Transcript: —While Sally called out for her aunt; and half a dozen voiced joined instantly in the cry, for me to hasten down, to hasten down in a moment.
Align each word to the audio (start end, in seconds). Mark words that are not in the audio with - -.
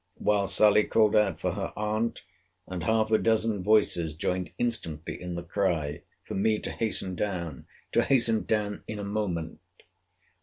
—While 0.17 0.47
Sally 0.47 0.85
called 0.85 1.15
out 1.15 1.39
for 1.39 1.51
her 1.51 1.71
aunt; 1.77 2.23
and 2.65 2.83
half 2.85 3.11
a 3.11 3.19
dozen 3.19 3.61
voiced 3.61 4.17
joined 4.19 4.49
instantly 4.57 5.21
in 5.21 5.35
the 5.35 5.43
cry, 5.43 6.01
for 6.23 6.33
me 6.33 6.57
to 6.57 6.71
hasten 6.71 7.13
down, 7.13 7.67
to 7.91 8.01
hasten 8.01 8.45
down 8.45 8.81
in 8.87 8.97
a 8.97 9.03
moment. 9.03 9.59